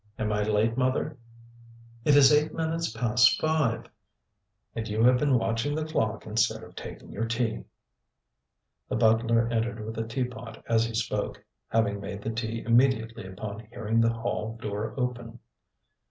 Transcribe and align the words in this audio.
"Am 0.17 0.33
I 0.33 0.41
late, 0.41 0.77
mother?" 0.77 1.15
"It 2.05 2.15
is 2.15 2.33
eight 2.33 2.55
minutes 2.55 2.91
past 2.91 3.39
five." 3.39 3.85
"And 4.73 4.87
you 4.87 5.03
have 5.03 5.19
been 5.19 5.37
watching 5.37 5.75
the 5.75 5.85
clock 5.85 6.25
instead 6.25 6.63
of 6.63 6.75
taking 6.75 7.11
your 7.11 7.25
tea." 7.27 7.65
The 8.89 8.95
butler 8.95 9.47
entered 9.49 9.79
with 9.85 9.93
the 9.93 10.07
tea 10.07 10.23
pot 10.23 10.63
as 10.67 10.85
he 10.85 10.95
spoke, 10.95 11.45
having 11.67 11.99
made 12.01 12.23
the 12.23 12.31
tea 12.31 12.63
immediately 12.65 13.27
upon 13.27 13.67
hearing 13.71 14.01
the 14.01 14.11
hall 14.11 14.57
door 14.59 14.95
open. 14.99 15.37